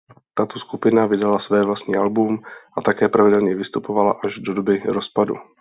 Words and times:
Tato 0.37 0.59
skupina 0.59 1.05
vydala 1.05 1.39
své 1.39 1.65
vlastní 1.65 1.95
album 1.95 2.39
a 2.77 2.81
také 2.81 3.09
pravidelně 3.09 3.55
vystupovala 3.55 4.19
až 4.23 4.35
do 4.37 4.53
doby 4.53 4.83
rozpadu. 4.89 5.33